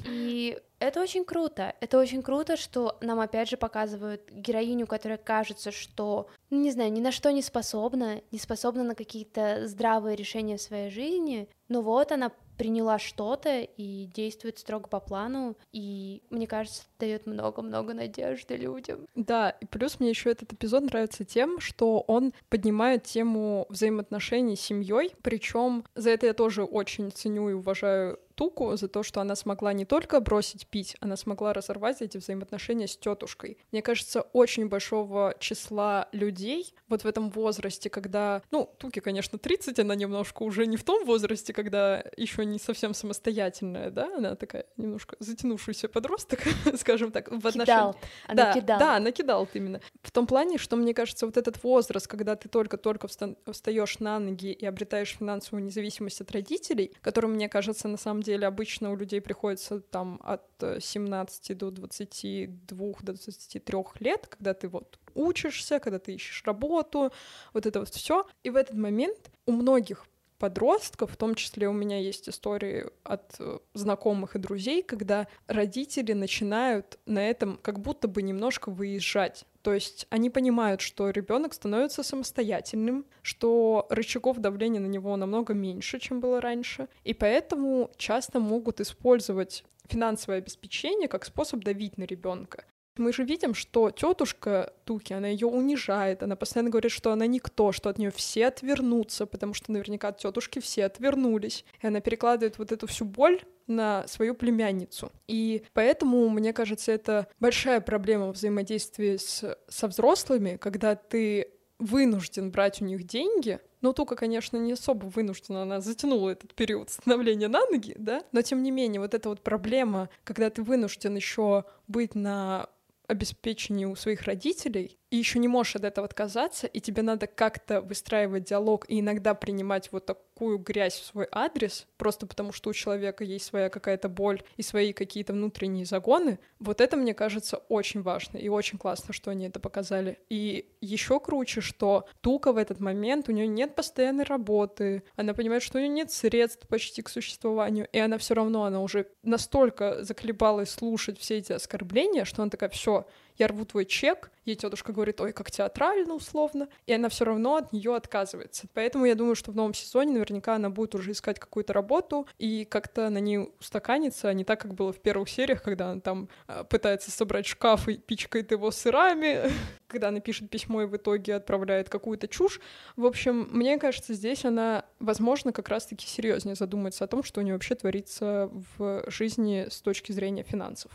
[0.06, 1.74] И это очень круто.
[1.80, 6.92] Это очень круто, что нам опять же показывают героиню, которая кажется, что, ну, не знаю,
[6.92, 11.80] ни на что не способна, не способна на какие-то здравые решения в своей жизни, но
[11.80, 18.56] вот она приняла что-то и действует строго по плану, и, мне кажется, дает много-много надежды
[18.56, 19.06] людям.
[19.14, 24.60] Да, и плюс мне еще этот эпизод нравится тем, что он поднимает тему взаимоотношений с
[24.60, 29.36] семьей, причем за это я тоже очень ценю и уважаю Туку за то, что она
[29.36, 33.58] смогла не только бросить пить, она смогла разорвать эти взаимоотношения с тетушкой.
[33.72, 39.78] Мне кажется, очень большого числа людей вот в этом возрасте, когда, ну, Туке, конечно, 30,
[39.78, 44.66] она немножко уже не в том возрасте, когда еще не совсем самостоятельная, да, она такая
[44.76, 46.40] немножко затянувшийся подросток,
[46.78, 47.64] скажем так, в отношении...
[47.64, 47.96] Кидал.
[48.26, 48.78] Она да, кидал.
[48.78, 49.80] Да, она кидал именно.
[50.02, 54.52] В том плане, что, мне кажется, вот этот возраст, когда ты только-только встаешь на ноги
[54.52, 59.20] и обретаешь финансовую независимость от родителей, который, мне кажется, на самом деле обычно у людей
[59.20, 65.98] приходится там от 17 э, до 22 до 23 лет, когда ты вот учишься, когда
[65.98, 67.12] ты ищешь работу,
[67.52, 68.26] вот это вот все.
[68.42, 70.06] И в этот момент у многих
[70.38, 76.12] подростков, в том числе у меня есть истории от э, знакомых и друзей, когда родители
[76.12, 79.46] начинают на этом как будто бы немножко выезжать.
[79.64, 85.98] То есть они понимают, что ребенок становится самостоятельным, что рычагов давления на него намного меньше,
[85.98, 92.66] чем было раньше, и поэтому часто могут использовать финансовое обеспечение как способ давить на ребенка.
[92.96, 97.72] Мы же видим, что тетушка Туки, она ее унижает, она постоянно говорит, что она никто,
[97.72, 101.64] что от нее все отвернутся, потому что наверняка от тетушки все отвернулись.
[101.80, 105.10] И она перекладывает вот эту всю боль на свою племянницу.
[105.26, 112.80] И поэтому, мне кажется, это большая проблема взаимодействия с, со взрослыми, когда ты вынужден брать
[112.80, 117.66] у них деньги, Но Тука, конечно, не особо вынуждена, она затянула этот период становления на
[117.66, 122.14] ноги, да, но тем не менее, вот эта вот проблема, когда ты вынужден еще быть
[122.14, 122.70] на
[123.06, 127.80] обеспечении у своих родителей, и еще не можешь от этого отказаться, и тебе надо как-то
[127.80, 132.72] выстраивать диалог и иногда принимать вот такую грязь в свой адрес, просто потому что у
[132.72, 138.02] человека есть своя какая-то боль и свои какие-то внутренние загоны, вот это, мне кажется, очень
[138.02, 140.18] важно и очень классно, что они это показали.
[140.28, 145.62] И еще круче, что Тука в этот момент, у нее нет постоянной работы, она понимает,
[145.62, 150.02] что у нее нет средств почти к существованию, и она все равно, она уже настолько
[150.02, 153.06] заколебалась слушать все эти оскорбления, что она такая, все,
[153.36, 157.56] я рву твой чек, ей тетушка говорит, ой, как театрально условно, и она все равно
[157.56, 158.66] от нее отказывается.
[158.74, 162.64] Поэтому я думаю, что в новом сезоне наверняка она будет уже искать какую-то работу и
[162.64, 166.28] как-то на ней устаканиться, а не так, как было в первых сериях, когда она там
[166.46, 169.50] э, пытается собрать шкаф и пичкает его сырами,
[169.86, 172.60] когда она пишет письмо и в итоге отправляет какую-то чушь.
[172.96, 177.42] В общем, мне кажется, здесь она, возможно, как раз-таки серьезнее задумается о том, что у
[177.42, 180.92] нее вообще творится в жизни с точки зрения финансов.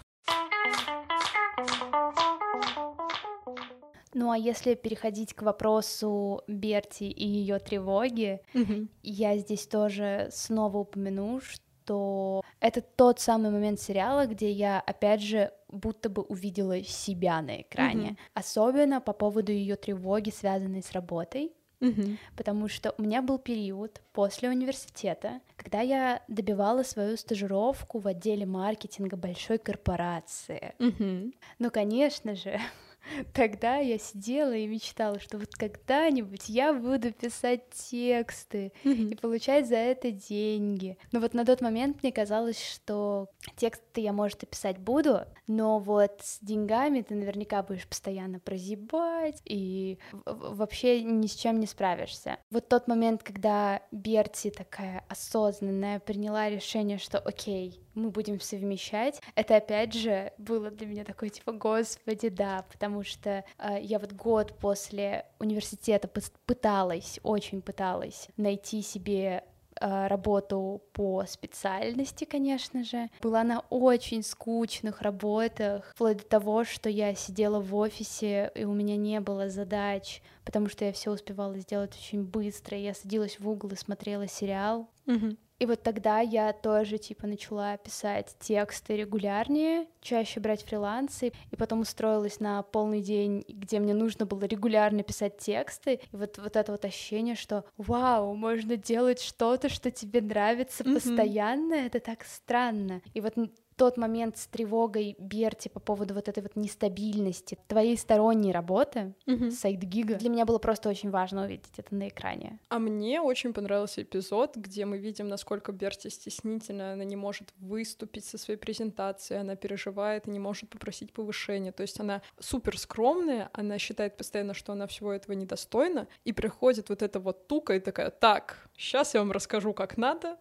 [4.13, 8.89] Ну а если переходить к вопросу Берти и ее тревоги, Мгм.
[9.03, 15.51] я здесь тоже снова упомяну, что это тот самый момент сериала, где я, опять же,
[15.69, 18.09] будто бы увидела себя на экране.
[18.11, 18.17] Мгм.
[18.33, 21.53] Особенно по поводу ее тревоги, связанной с работой.
[21.79, 22.17] Мгм.
[22.35, 28.45] Потому что у меня был период после университета, когда я добивала свою стажировку в отделе
[28.45, 30.73] маркетинга большой корпорации.
[30.79, 31.33] Мгм.
[31.57, 32.59] Ну, конечно же,
[33.33, 39.75] тогда я сидела и мечтала, что вот когда-нибудь я буду писать тексты и получать за
[39.75, 40.97] это деньги.
[41.11, 45.79] Но вот на тот момент мне казалось, что тексты я, может, и писать буду, но
[45.79, 52.37] вот с деньгами ты наверняка будешь постоянно прозябать и вообще ни с чем не справишься.
[52.51, 59.57] Вот тот момент, когда Берти такая осознанная приняла решение, что окей, мы будем совмещать, это
[59.57, 64.53] опять же было для меня такое типа, господи, да, потому что э, я вот год
[64.59, 66.09] после университета
[66.45, 69.43] пыталась, очень пыталась найти себе
[69.79, 73.09] э, работу по специальности, конечно же.
[73.21, 78.73] Была на очень скучных работах, вплоть до того, что я сидела в офисе, и у
[78.73, 82.77] меня не было задач, потому что я все успевала сделать очень быстро.
[82.77, 84.89] Я садилась в угол и смотрела сериал.
[85.05, 85.37] Мгм.
[85.59, 91.81] И вот тогда я тоже, типа, начала писать тексты регулярнее, чаще брать фрилансы, и потом
[91.81, 96.71] устроилась на полный день, где мне нужно было регулярно писать тексты, и вот, вот это
[96.71, 100.95] вот ощущение, что вау, можно делать что-то, что тебе нравится Мгм.
[100.95, 103.01] постоянно, это так странно.
[103.13, 103.35] И вот
[103.79, 109.51] тот момент с тревогой Берти по поводу вот этой вот нестабильности твоей сторонней работы, Мгм.
[109.51, 112.59] сайт-гига, для меня было просто очень важно увидеть это на экране.
[112.67, 118.25] А мне очень понравился эпизод, где мы видим, насколько Берти стеснительна, она не может выступить
[118.25, 121.71] со своей презентацией, она переживает и не может попросить повышения.
[121.71, 126.89] То есть она супер скромная, она считает постоянно, что она всего этого недостойна, и приходит
[126.89, 130.37] вот эта вот тука и такая, так, сейчас я вам расскажу, как надо,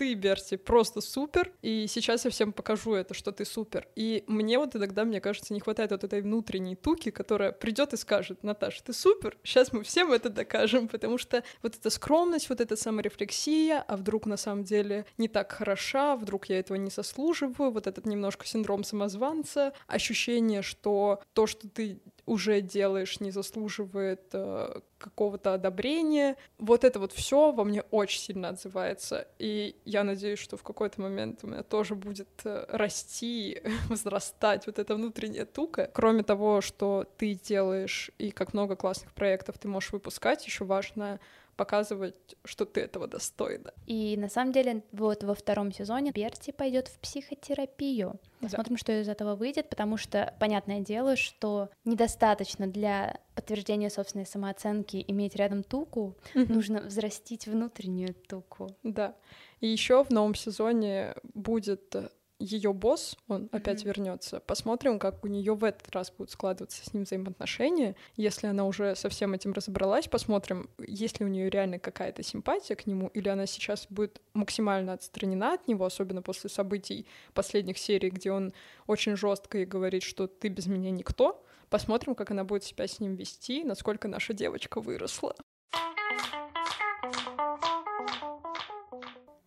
[0.00, 3.86] ты, Берти, просто супер, и сейчас я всем покажу это, что ты супер.
[3.96, 7.98] И мне вот иногда, мне кажется, не хватает вот этой внутренней туки, которая придет и
[7.98, 12.62] скажет, Наташа, ты супер, сейчас мы всем это докажем, потому что вот эта скромность, вот
[12.62, 17.70] эта саморефлексия, а вдруг на самом деле не так хороша, вдруг я этого не заслуживаю,
[17.70, 24.80] вот этот немножко синдром самозванца, ощущение, что то, что ты уже делаешь, не заслуживает э,
[24.98, 26.36] какого-то одобрения.
[26.58, 29.26] Вот это вот все во мне очень сильно отзывается.
[29.40, 34.78] И я надеюсь, что в какой-то момент у меня тоже будет э, расти, возрастать вот
[34.78, 35.90] эта внутренняя тука.
[35.92, 41.18] Кроме того, что ты делаешь и как много классных проектов ты можешь выпускать, еще важно
[41.60, 43.74] показывать, что ты этого достойна.
[43.86, 48.18] И на самом деле вот во втором сезоне Берти пойдет в психотерапию.
[48.40, 48.48] Да.
[48.48, 55.04] Посмотрим, что из этого выйдет, потому что понятное дело, что недостаточно для подтверждения собственной самооценки
[55.08, 58.74] иметь рядом туку, нужно взрастить внутреннюю туку.
[58.82, 59.14] Да.
[59.60, 61.94] И еще в новом сезоне будет
[62.40, 63.88] ее босс, он опять Мгм.
[63.88, 64.40] вернется.
[64.40, 67.94] Посмотрим, как у нее в этот раз будут складываться с ним взаимоотношения.
[68.16, 72.74] Если она уже со всем этим разобралась, посмотрим, есть ли у нее реально какая-то симпатия
[72.74, 78.10] к нему, или она сейчас будет максимально отстранена от него, особенно после событий последних серий,
[78.10, 78.52] где он
[78.86, 81.44] очень жестко и говорит, что ты без меня никто.
[81.68, 85.36] Посмотрим, как она будет себя с ним вести, насколько наша девочка выросла.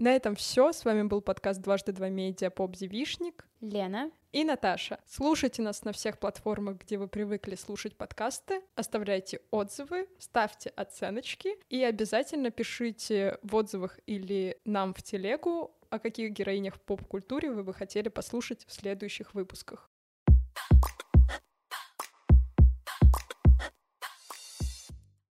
[0.04, 0.74] На этом все.
[0.74, 3.46] С вами был подкаст «Дважды два медиа» Попзи Вишник.
[3.62, 4.12] Лена.
[4.34, 5.00] И Наташа.
[5.08, 8.64] Слушайте нас на всех платформах, где вы привыкли слушать подкасты.
[8.76, 16.34] Оставляйте отзывы, ставьте оценочки и обязательно пишите в отзывах или нам в телегу, о каких
[16.34, 19.90] героинях в поп-культуре вы бы хотели послушать в следующих выпусках.